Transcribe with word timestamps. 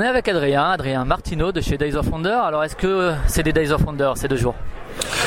On 0.00 0.02
est 0.02 0.06
avec 0.06 0.28
Adrien, 0.28 0.70
Adrien 0.70 1.04
Martineau 1.04 1.52
de 1.52 1.60
chez 1.60 1.76
Days 1.76 1.94
of 1.94 2.10
Wonder. 2.10 2.30
Alors 2.30 2.64
est-ce 2.64 2.74
que 2.74 3.12
c'est 3.26 3.42
des 3.42 3.52
Days 3.52 3.70
of 3.70 3.84
Wonder 3.84 4.12
ces 4.14 4.28
deux 4.28 4.36
jours 4.36 4.54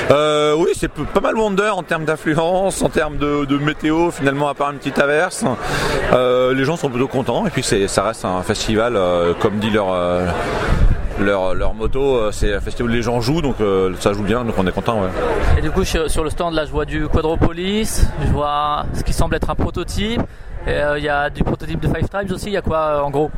Euh, 0.09 0.55
oui, 0.57 0.69
c'est 0.75 0.87
pas 0.89 1.19
mal 1.19 1.37
Wonder 1.37 1.69
en 1.69 1.83
termes 1.83 2.05
d'affluence, 2.05 2.81
en 2.81 2.89
termes 2.89 3.17
de, 3.17 3.45
de 3.45 3.57
météo, 3.59 4.09
finalement, 4.09 4.49
à 4.49 4.55
part 4.55 4.71
une 4.71 4.79
petite 4.79 4.97
averse. 4.97 5.45
Euh, 6.11 6.55
les 6.55 6.65
gens 6.65 6.75
sont 6.75 6.89
plutôt 6.89 7.07
contents 7.07 7.45
et 7.45 7.51
puis 7.51 7.61
ça 7.61 8.01
reste 8.03 8.25
un 8.25 8.41
festival, 8.41 8.95
euh, 8.95 9.35
comme 9.39 9.59
dit 9.59 9.69
leur, 9.69 9.93
leur, 11.19 11.53
leur 11.53 11.75
moto, 11.75 12.31
c'est 12.31 12.55
un 12.55 12.59
festival 12.59 12.89
où 12.89 12.95
les 12.95 13.03
gens 13.03 13.21
jouent, 13.21 13.43
donc 13.43 13.61
euh, 13.61 13.93
ça 13.99 14.13
joue 14.13 14.23
bien, 14.23 14.43
donc 14.43 14.55
on 14.57 14.65
est 14.65 14.71
content. 14.71 15.03
Ouais. 15.03 15.09
Et 15.59 15.61
du 15.61 15.69
coup 15.69 15.83
sur 15.83 16.23
le 16.23 16.29
stand 16.31 16.55
là 16.55 16.65
je 16.65 16.71
vois 16.71 16.85
du 16.85 17.07
Quadropolis, 17.07 18.07
je 18.25 18.31
vois 18.31 18.85
ce 18.95 19.03
qui 19.03 19.13
semble 19.13 19.35
être 19.35 19.51
un 19.51 19.55
prototype. 19.55 20.21
Euh, 20.65 20.95
Il 20.97 21.03
y 21.03 21.09
a 21.09 21.29
du 21.29 21.43
prototype 21.43 21.81
de 21.81 21.87
Five 21.93 22.07
Tribes 22.07 22.31
aussi, 22.31 22.47
il 22.47 22.53
y 22.53 22.57
a 22.57 22.61
quoi 22.61 22.77
euh, 22.77 23.01
en 23.01 23.09
gros? 23.11 23.29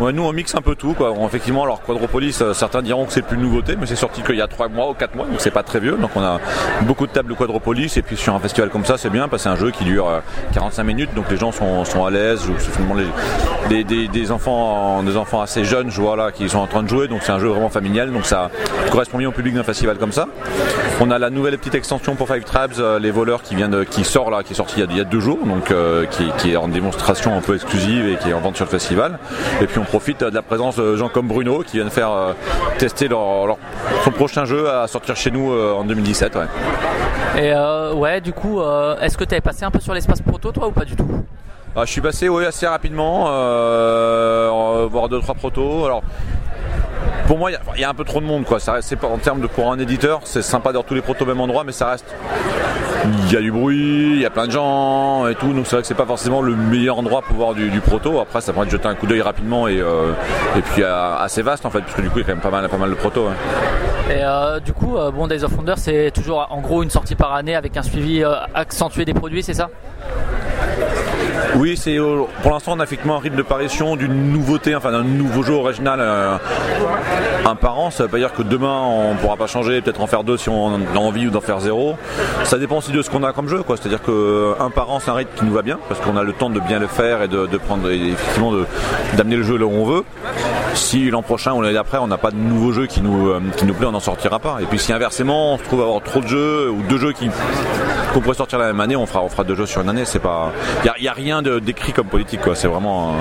Nous 0.00 0.22
on 0.22 0.32
mixe 0.32 0.54
un 0.54 0.62
peu 0.62 0.74
tout 0.74 0.94
quoi. 0.94 1.14
Effectivement, 1.26 1.64
alors 1.64 1.82
Quadropolis, 1.82 2.40
euh, 2.40 2.54
certains 2.54 2.80
diront 2.82 3.04
que 3.04 3.12
c'est 3.12 3.22
plus 3.22 3.36
une 3.36 3.42
nouveauté, 3.42 3.76
mais 3.78 3.86
c'est 3.86 3.96
sorti 3.96 4.22
qu'il 4.22 4.36
y 4.36 4.40
a 4.40 4.48
3 4.48 4.68
mois 4.68 4.90
ou 4.90 4.94
4 4.94 5.14
mois, 5.14 5.26
donc 5.26 5.36
c'est 5.40 5.50
pas 5.50 5.62
très 5.62 5.78
vieux. 5.78 5.96
Donc 6.00 6.10
on 6.16 6.22
a 6.22 6.40
beaucoup 6.82 7.06
de 7.06 7.12
tables 7.12 7.28
de 7.28 7.34
Quadropolis 7.34 7.96
et 7.96 8.02
puis 8.02 8.16
sur 8.16 8.34
un 8.34 8.40
festival 8.40 8.70
comme 8.70 8.84
ça, 8.84 8.96
c'est 8.96 9.10
bien 9.10 9.28
parce 9.28 9.42
que 9.44 9.48
c'est 9.48 9.54
un 9.54 9.56
jeu 9.56 9.70
qui 9.70 9.84
dure 9.84 10.08
euh, 10.08 10.20
45 10.54 10.82
minutes, 10.84 11.14
donc 11.14 11.30
les 11.30 11.36
gens 11.36 11.52
sont, 11.52 11.84
sont 11.84 12.04
à 12.04 12.10
l'aise. 12.10 12.42
des, 13.68 13.84
des- 13.84 14.30
enfants, 14.30 15.02
des 15.02 15.16
enfants 15.16 15.40
assez 15.40 15.64
jeunes, 15.64 15.90
je 15.90 16.00
là, 16.00 16.30
qui 16.32 16.48
sont 16.48 16.58
en 16.58 16.66
train 16.66 16.82
de 16.82 16.88
jouer, 16.88 17.08
donc 17.08 17.20
c'est 17.22 17.32
un 17.32 17.38
jeu 17.38 17.48
vraiment 17.48 17.68
familial, 17.68 18.12
donc 18.12 18.24
ça 18.24 18.50
correspond 18.90 19.18
bien 19.18 19.28
au 19.28 19.32
public 19.32 19.54
d'un 19.54 19.64
festival 19.64 19.98
comme 19.98 20.12
ça. 20.12 20.26
On 21.00 21.10
a 21.10 21.18
la 21.18 21.30
nouvelle 21.30 21.56
petite 21.58 21.74
extension 21.74 22.14
pour 22.14 22.28
Five 22.28 22.44
Tribes, 22.44 22.72
euh, 22.78 22.98
les 22.98 23.10
voleurs 23.10 23.42
qui 23.42 23.54
vient 23.54 23.70
qui 23.84 24.04
sort 24.04 24.30
là, 24.30 24.42
qui 24.42 24.52
est 24.52 24.56
sorti 24.56 24.80
il 24.80 24.96
y 24.96 25.00
a, 25.00 25.04
deux 25.04 25.20
jours, 25.20 25.38
donc 25.44 25.70
euh, 25.70 26.04
qui, 26.38 26.50
est 26.50 26.56
en 26.56 26.68
démonstration 26.68 27.34
un 27.36 27.40
peu 27.40 27.54
exclusive 27.54 28.06
et 28.08 28.16
qui 28.16 28.30
est 28.30 28.32
en 28.32 28.40
vente 28.40 28.56
sur 28.56 28.64
le 28.66 28.70
festival. 28.70 29.18
Et 29.60 29.66
puis 29.66 29.80
profite 29.90 30.20
de 30.22 30.34
la 30.34 30.42
présence 30.42 30.76
de 30.76 30.94
gens 30.96 31.08
comme 31.08 31.26
Bruno 31.26 31.62
qui 31.66 31.76
viennent 31.78 31.90
faire 31.90 32.10
euh, 32.12 32.32
tester 32.78 33.08
leur, 33.08 33.46
leur- 33.46 33.58
son 34.04 34.12
prochain 34.12 34.44
jeu 34.44 34.70
à 34.70 34.86
sortir 34.86 35.16
chez 35.16 35.30
nous 35.30 35.52
euh, 35.52 35.74
en 35.74 35.84
2017. 35.84 36.36
ouais. 36.36 36.42
Et 37.36 37.52
euh, 37.52 37.92
ouais 37.94 38.20
du 38.20 38.32
coup 38.32 38.60
euh, 38.60 38.96
est-ce 39.00 39.18
que 39.18 39.24
tu 39.24 39.34
avais 39.34 39.40
passé 39.40 39.64
un 39.64 39.70
peu 39.70 39.80
sur 39.80 39.92
l'espace 39.94 40.22
proto 40.22 40.52
toi 40.52 40.68
ou 40.68 40.70
pas 40.72 40.84
du 40.84 40.94
tout? 40.96 41.08
Ah, 41.76 41.82
je 41.84 41.90
suis 41.92 42.00
passé 42.00 42.28
oui, 42.28 42.44
assez 42.46 42.66
rapidement, 42.66 43.26
euh, 43.28 44.86
voir 44.90 45.08
deux 45.08 45.20
trois 45.20 45.34
protos. 45.34 45.84
Alors 45.84 46.02
pour 47.26 47.38
moi, 47.38 47.50
il 47.52 47.58
y 47.78 47.80
y, 47.82 47.84
a 47.84 47.88
un 47.88 47.94
peu 47.94 48.02
trop 48.04 48.20
de 48.20 48.26
monde, 48.26 48.44
quoi. 48.44 48.58
Ça 48.58 48.72
reste, 48.72 48.88
c'est 48.88 48.96
pas 48.96 49.06
en 49.06 49.18
termes 49.18 49.40
de 49.40 49.46
pour 49.46 49.70
un 49.70 49.78
éditeur, 49.78 50.20
c'est 50.24 50.42
sympa 50.42 50.70
d'avoir 50.70 50.84
tous 50.84 50.94
les 50.94 51.00
protos 51.00 51.24
au 51.24 51.28
même 51.28 51.40
endroit, 51.40 51.62
mais 51.62 51.70
ça 51.70 51.86
reste. 51.90 52.12
Il 53.04 53.32
y 53.32 53.36
a 53.36 53.40
du 53.40 53.50
bruit, 53.50 54.12
il 54.14 54.20
y 54.20 54.26
a 54.26 54.30
plein 54.30 54.46
de 54.46 54.52
gens 54.52 55.26
et 55.26 55.34
tout, 55.34 55.52
donc 55.52 55.66
c'est 55.66 55.76
vrai 55.76 55.82
que 55.82 55.88
c'est 55.88 55.94
pas 55.94 56.06
forcément 56.06 56.42
le 56.42 56.54
meilleur 56.54 56.98
endroit 56.98 57.22
pour 57.22 57.36
voir 57.36 57.54
du, 57.54 57.80
proto. 57.80 58.20
Après, 58.20 58.40
ça 58.40 58.52
permet 58.52 58.66
de 58.66 58.72
jeter 58.72 58.88
un 58.88 58.94
coup 58.94 59.06
d'œil 59.06 59.22
rapidement 59.22 59.68
et, 59.68 59.80
euh, 59.80 60.12
puis 60.72 60.82
euh, 60.82 61.16
assez 61.16 61.42
vaste 61.42 61.64
en 61.64 61.70
fait, 61.70 61.80
parce 61.80 61.94
que 61.94 62.02
du 62.02 62.10
coup, 62.10 62.18
il 62.18 62.20
y 62.20 62.24
a 62.24 62.26
quand 62.26 62.34
même 62.34 62.68
pas 62.68 62.76
mal, 62.76 62.90
de 62.90 62.94
ouais. 62.94 63.32
Et 64.10 64.22
euh, 64.22 64.58
du 64.60 64.72
coup 64.72 64.96
Days 65.28 65.44
of 65.44 65.56
Wonder 65.56 65.74
c'est 65.76 66.10
toujours 66.12 66.46
en 66.50 66.60
gros 66.60 66.82
une 66.82 66.90
sortie 66.90 67.14
par 67.14 67.32
année 67.32 67.54
avec 67.54 67.76
un 67.76 67.82
suivi 67.82 68.24
accentué 68.54 69.04
des 69.04 69.14
produits 69.14 69.42
c'est 69.42 69.54
ça? 69.54 69.70
Oui, 71.56 71.76
c'est 71.76 71.98
euh, 71.98 72.22
pour 72.42 72.52
l'instant 72.52 72.72
on 72.76 72.80
a 72.80 72.84
effectivement 72.84 73.16
un 73.16 73.20
rythme 73.20 73.36
de 73.36 73.42
parution 73.42 73.96
d'une 73.96 74.32
nouveauté, 74.32 74.74
enfin 74.74 74.92
d'un 74.92 75.02
nouveau 75.02 75.42
jeu 75.42 75.54
original, 75.54 76.00
un 76.00 77.54
par 77.54 77.78
an. 77.78 77.90
Ça 77.90 78.04
veut 78.04 78.08
pas 78.08 78.18
dire 78.18 78.32
que 78.32 78.42
demain 78.42 78.80
on 78.82 79.14
pourra 79.16 79.36
pas 79.36 79.46
changer, 79.46 79.80
peut-être 79.80 80.00
en 80.00 80.06
faire 80.06 80.24
deux 80.24 80.36
si 80.36 80.48
on 80.48 80.74
a 80.74 80.98
envie 80.98 81.26
ou 81.26 81.30
d'en 81.30 81.40
faire 81.40 81.60
zéro. 81.60 81.96
Ça 82.44 82.58
dépend 82.58 82.78
aussi 82.78 82.92
de 82.92 83.02
ce 83.02 83.10
qu'on 83.10 83.22
a 83.22 83.32
comme 83.32 83.48
jeu, 83.48 83.62
quoi. 83.62 83.76
C'est-à-dire 83.76 84.02
que 84.02 84.10
euh, 84.10 84.68
par 84.74 84.90
an 84.90 85.00
c'est 85.00 85.10
un 85.10 85.14
rythme 85.14 85.32
qui 85.36 85.44
nous 85.44 85.52
va 85.52 85.62
bien 85.62 85.78
parce 85.88 86.00
qu'on 86.00 86.16
a 86.16 86.22
le 86.22 86.32
temps 86.32 86.50
de 86.50 86.60
bien 86.60 86.78
le 86.78 86.86
faire 86.86 87.22
et 87.22 87.28
de, 87.28 87.46
prendre 87.58 87.90
et 87.90 88.10
effectivement 88.10 88.52
d'amener 89.16 89.36
le 89.36 89.42
jeu 89.42 89.56
là 89.56 89.66
où 89.66 89.72
on 89.72 89.84
veut. 89.84 90.04
Si 90.74 91.10
l'an 91.10 91.22
prochain 91.22 91.52
ou 91.52 91.62
l'année 91.62 91.74
d'après 91.74 91.98
on 91.98 92.06
n'a 92.06 92.18
pas 92.18 92.30
de 92.30 92.36
nouveau 92.36 92.72
jeu 92.72 92.86
qui 92.86 93.00
nous 93.00 93.28
euh, 93.28 93.40
qui 93.56 93.64
plaît, 93.66 93.86
on 93.86 93.92
n'en 93.92 94.00
sortira 94.00 94.38
pas. 94.38 94.58
Et 94.60 94.66
puis 94.66 94.78
si 94.78 94.92
inversement 94.92 95.54
on 95.54 95.58
se 95.58 95.64
trouve 95.64 95.80
avoir 95.82 96.02
trop 96.02 96.20
de 96.20 96.28
jeux 96.28 96.70
ou 96.70 96.82
deux 96.88 96.98
jeux 96.98 97.12
qui 97.12 97.28
qu'on 98.12 98.20
pourrait 98.20 98.36
sortir 98.36 98.58
la 98.58 98.66
même 98.66 98.80
année, 98.80 98.96
on 98.96 99.06
fera, 99.06 99.44
deux 99.44 99.54
jeux 99.54 99.66
sur 99.66 99.80
une 99.82 99.88
année. 99.88 100.04
C'est 100.04 100.18
pas, 100.18 100.52
il 100.84 101.02
y, 101.02 101.08
a 101.08 101.12
rien 101.12 101.42
de 101.42 101.58
décrit 101.58 101.92
comme 101.92 102.08
politique. 102.08 102.40
C'est 102.54 102.68
vraiment 102.68 103.14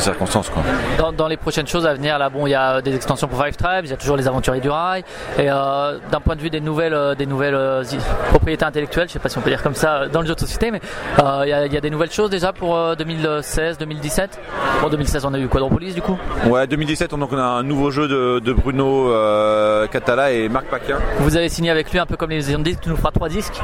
circonstances, 0.00 0.48
quoi. 0.50 0.62
dans, 0.98 1.12
dans 1.12 1.28
les 1.28 1.36
prochaines 1.36 1.66
choses 1.66 1.86
à 1.86 1.94
venir, 1.94 2.18
là, 2.18 2.28
bon, 2.30 2.46
il 2.46 2.50
y 2.50 2.54
a 2.54 2.80
des 2.82 2.94
extensions 2.94 3.28
pour 3.28 3.42
Five 3.42 3.56
Tribes, 3.56 3.84
il 3.84 3.90
y 3.90 3.92
a 3.92 3.96
toujours 3.96 4.16
les 4.16 4.26
aventuriers 4.28 4.60
du 4.60 4.70
rail, 4.70 5.04
et 5.38 5.50
euh, 5.50 5.98
d'un 6.10 6.20
point 6.20 6.36
de 6.36 6.40
vue 6.40 6.50
des 6.50 6.60
nouvelles, 6.60 6.94
euh, 6.94 7.14
des 7.14 7.26
nouvelles 7.26 7.54
euh, 7.54 7.84
propriétés 8.30 8.64
intellectuelles, 8.64 9.08
je 9.08 9.14
sais 9.14 9.18
pas 9.18 9.28
si 9.28 9.38
on 9.38 9.40
peut 9.40 9.50
dire 9.50 9.62
comme 9.62 9.74
ça 9.74 10.02
euh, 10.02 10.08
dans 10.08 10.20
le 10.20 10.26
jeu 10.26 10.34
de 10.34 10.40
société, 10.40 10.70
mais 10.70 10.80
euh, 11.18 11.42
il 11.44 11.48
y, 11.48 11.52
a, 11.52 11.66
il 11.66 11.72
y 11.72 11.76
a 11.76 11.80
des 11.80 11.90
nouvelles 11.90 12.10
choses 12.12 12.30
déjà 12.30 12.52
pour 12.52 12.76
euh, 12.76 12.94
2016, 12.94 13.78
2017. 13.78 14.40
Bon, 14.80 14.88
2016, 14.88 15.24
on 15.26 15.34
a 15.34 15.38
eu 15.38 15.48
Quadropolis 15.48 15.94
du 15.94 16.02
coup? 16.02 16.18
Ouais, 16.46 16.66
2017, 16.66 17.12
on, 17.12 17.18
donc 17.18 17.32
on 17.32 17.38
a 17.38 17.42
un 17.42 17.62
nouveau 17.62 17.90
jeu 17.90 18.08
de, 18.08 18.38
de 18.40 18.52
Bruno 18.52 19.10
euh, 19.12 19.86
Catala 19.88 20.32
et 20.32 20.48
Marc 20.48 20.66
Paquin. 20.66 20.98
Vous 21.18 21.36
avez 21.36 21.48
signé 21.48 21.70
avec 21.70 21.90
lui 21.92 21.98
un 21.98 22.06
peu 22.06 22.16
comme 22.16 22.30
les 22.30 22.40
disques, 22.42 22.80
tu 22.82 22.88
nous 22.88 22.96
feras 22.96 23.10
trois 23.10 23.28
disques? 23.28 23.60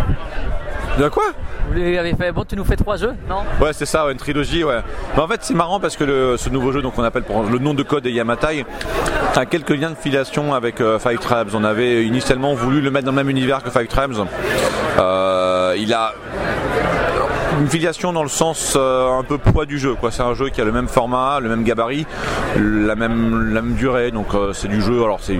De 0.98 1.08
quoi 1.08 1.22
Vous 1.68 1.74
lui 1.74 1.96
avez 1.96 2.12
fait, 2.14 2.32
bon, 2.32 2.44
tu 2.44 2.56
nous 2.56 2.64
fais 2.64 2.74
trois 2.74 2.96
jeux, 2.96 3.14
non 3.28 3.42
Ouais, 3.60 3.72
c'est 3.72 3.86
ça, 3.86 4.04
ouais, 4.06 4.12
une 4.12 4.18
trilogie, 4.18 4.64
ouais. 4.64 4.80
Mais 5.16 5.22
en 5.22 5.28
fait, 5.28 5.40
c'est 5.44 5.54
marrant 5.54 5.78
parce 5.78 5.96
que 5.96 6.02
le- 6.02 6.36
ce 6.36 6.48
nouveau 6.48 6.72
jeu, 6.72 6.82
donc 6.82 6.94
on 6.98 7.04
appelle 7.04 7.22
pour 7.22 7.44
le 7.44 7.58
nom 7.58 7.72
de 7.72 7.84
code 7.84 8.04
est 8.06 8.12
Yamatai, 8.12 8.66
a 9.36 9.46
quelques 9.46 9.70
liens 9.70 9.90
de 9.90 9.94
filiation 9.94 10.54
avec 10.54 10.80
euh, 10.80 10.98
Five 10.98 11.18
Tribes. 11.18 11.50
On 11.54 11.62
avait 11.62 12.04
initialement 12.04 12.54
voulu 12.54 12.80
le 12.80 12.90
mettre 12.90 13.04
dans 13.06 13.12
le 13.12 13.16
même 13.16 13.30
univers 13.30 13.62
que 13.62 13.70
Five 13.70 13.86
Tribes. 13.86 14.14
Euh, 14.98 15.74
il 15.78 15.92
a 15.94 16.14
une 17.58 17.68
filiation 17.68 18.12
dans 18.12 18.22
le 18.22 18.28
sens 18.28 18.74
euh, 18.76 19.18
un 19.18 19.22
peu 19.22 19.38
poids 19.38 19.66
du 19.66 19.78
jeu. 19.78 19.94
Quoi. 19.94 20.10
C'est 20.10 20.22
un 20.22 20.34
jeu 20.34 20.48
qui 20.48 20.60
a 20.60 20.64
le 20.64 20.72
même 20.72 20.88
format, 20.88 21.40
le 21.40 21.48
même 21.48 21.64
gabarit, 21.64 22.06
la 22.56 22.94
même, 22.94 23.74
durée. 23.76 24.10
Donc 24.10 24.34
euh, 24.34 24.52
c'est 24.52 24.68
du 24.68 24.80
jeu. 24.80 25.02
Alors 25.02 25.18
c'est 25.20 25.38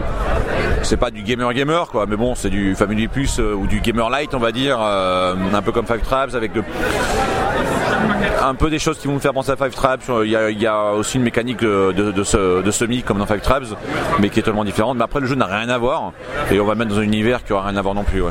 c'est 0.83 0.97
pas 0.97 1.11
du 1.11 1.23
gamer 1.23 1.53
gamer 1.53 1.89
quoi, 1.89 2.06
mais 2.06 2.17
bon 2.17 2.34
c'est 2.34 2.51
du 2.51 2.75
Family 2.75 3.09
Plus 3.09 3.39
euh, 3.39 3.53
ou 3.53 3.67
du 3.67 3.81
gamer 3.81 4.11
light 4.11 4.33
on 4.34 4.39
va 4.39 4.53
dire, 4.53 4.81
un 4.81 5.62
peu 5.62 5.73
comme 5.73 5.87
Five 5.87 6.01
Tribes 6.01 6.34
avec 6.34 6.53
un 8.43 8.55
peu 8.55 8.71
des 8.71 8.79
choses 8.79 8.99
qui 8.99 9.09
vont 9.09 9.15
me 9.15 9.19
faire 9.19 9.35
penser 9.35 9.50
à 9.50 9.56
Five 9.56 9.75
Tribes. 9.75 10.00
Il 10.25 10.31
y 10.61 10.67
a, 10.67 10.93
aussi 10.93 11.17
une 11.17 11.25
mécanique 11.25 11.61
de, 11.61 12.23
semi 12.71 13.03
comme 13.03 13.19
dans 13.19 13.27
Five 13.27 13.41
Tribes, 13.41 13.77
mais 14.21 14.29
qui 14.29 14.41
est 14.41 14.43
totalement 14.43 14.65
différente. 14.65 14.97
Mais 14.97 15.05
après, 15.05 15.21
le 15.21 15.27
jeu 15.27 15.35
n'a 15.35 15.47
rien 15.47 15.69
à 15.69 15.79
voir 15.79 16.12
et 16.50 16.61
on 16.61 16.65
va 16.65 16.75
mettre 16.75 16.91
dans 16.91 16.99
un 16.99 17.03
univers 17.03 17.45
qui 17.45 17.53
aura 17.53 17.69
rien 17.69 17.77
à 17.77 17.83
voir 17.83 17.95
non 17.95 18.05
plus. 18.05 18.23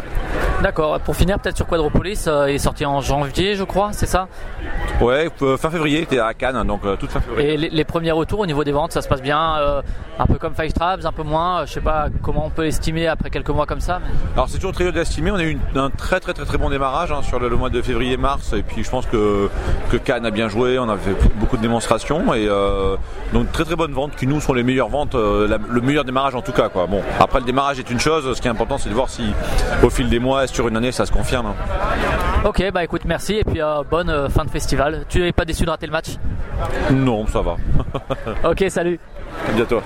D'accord, 0.62 1.00
pour 1.02 1.16
finir, 1.16 1.38
peut-être 1.40 1.56
sur 1.56 1.68
Quadropolis, 1.68 2.26
euh, 2.28 2.50
il 2.50 2.56
est 2.56 2.58
sorti 2.58 2.84
en 2.84 3.00
janvier, 3.00 3.56
je 3.56 3.64
crois, 3.64 3.90
c'est 3.92 4.08
ça 4.08 4.28
ouais 5.00 5.30
euh, 5.44 5.56
fin 5.58 5.70
février, 5.70 6.02
était 6.02 6.18
à 6.18 6.34
Cannes, 6.34 6.64
donc 6.66 6.82
euh, 6.84 6.96
toute 6.96 7.12
fin 7.12 7.20
février. 7.20 7.54
Et 7.54 7.58
les, 7.58 7.70
les 7.70 7.84
premiers 7.84 8.12
retours 8.12 8.40
au 8.40 8.46
niveau 8.48 8.64
des 8.64 8.72
ventes, 8.72 8.92
ça 8.92 9.04
se 9.04 9.08
passe 9.08 9.22
bien, 9.22 9.58
euh, 9.60 9.82
un 10.18 10.26
peu 10.26 10.40
comme 10.40 10.56
Five 10.56 10.74
Tribes, 10.74 11.06
un 11.06 11.12
peu 11.12 11.22
moins, 11.22 11.66
je 11.68 11.74
sais 11.74 11.82
pas 11.82 12.08
comment 12.24 12.48
on 12.48 12.50
peut 12.50 12.66
estimer 12.66 13.08
après 13.08 13.30
quelques 13.30 13.52
mois 13.52 13.68
comme 13.68 13.82
ça. 13.82 14.00
mais- 14.02 14.10
Alors 14.34 14.50
c'est 14.50 14.56
toujours 14.56 14.72
très 14.72 14.86
dur 14.86 14.94
d'estimer. 14.94 15.30
On 15.30 15.36
a 15.36 15.44
eu 15.44 15.52
une- 15.52 15.80
un 15.80 15.92
très 15.92 16.20
très 16.20 16.34
très 16.34 16.46
très 16.46 16.58
bon 16.58 16.72
démarrage 16.72 17.12
hein, 17.12 17.22
sur 17.22 17.40
le, 17.40 17.50
le 17.50 17.56
mois 17.56 17.70
de 17.70 17.80
février-mars 17.84 18.54
et 18.54 18.64
puis 18.64 18.84
je 18.84 18.90
pense 18.90 19.06
que, 19.06 19.50
que 19.92 19.98
Cannes 19.98 20.26
a 20.26 20.32
bien 20.32 20.50
joué. 20.50 20.80
On 20.80 20.90
a 20.90 20.98
fait 20.98 21.14
beaucoup 21.36 21.58
de 21.58 21.62
démonstrations 21.62 22.34
et 22.34 22.48
donc 23.34 23.52
très 23.52 23.66
très 23.66 23.76
bonnes 23.76 23.94
ventes 23.94 24.16
qui 24.16 24.26
nous 24.26 24.42
sont 24.42 24.54
les 24.54 24.64
meilleures 24.64 24.90
ventes, 24.90 25.14
la- 25.14 25.60
le 25.70 25.82
meilleur 25.82 26.04
démarrage 26.06 26.34
en 26.34 26.42
tout 26.42 26.52
cas 26.54 26.70
quoi. 26.70 26.88
Bon 26.88 27.04
après 27.20 27.40
le 27.42 27.46
démarrage 27.46 27.78
est 27.78 27.92
une 27.92 28.00
chose. 28.00 28.34
Ce 28.36 28.42
qui 28.42 28.48
est 28.48 28.52
important 28.52 28.80
c'est 28.80 28.90
de 28.90 28.96
voir 28.96 29.10
si 29.10 29.32
au 29.84 29.92
fil 29.92 30.10
des 30.10 30.18
mois 30.20 30.47
sur 30.48 30.68
une 30.68 30.78
année 30.78 30.92
ça 30.92 31.06
se 31.06 31.12
confirme. 31.12 31.54
Ok, 32.46 32.64
bah 32.74 32.84
écoute, 32.84 33.02
merci 33.06 33.36
et 33.36 33.44
puis 33.44 33.62
euh, 33.62 33.84
bonne 33.90 34.10
euh, 34.10 34.30
fin 34.30 34.46
de 34.46 34.50
festival. 34.50 35.06
Tu 35.10 35.20
n'es 35.20 35.32
pas 35.32 35.46
déçu 35.46 35.64
de 35.66 35.70
rater 35.70 35.86
le 35.86 35.92
match? 35.92 36.10
Non 36.92 37.26
ça 37.28 37.42
va. 37.42 37.56
Ok, 38.50 38.66
salut 38.70 39.00
à 39.48 39.52
bientôt. 39.52 39.82